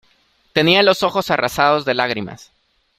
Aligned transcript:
Tenía 0.53 0.81
los 0.81 1.03
ojos 1.03 1.29
arrasados 1.29 1.85
de 1.85 1.93
lágrimas. 1.93 2.51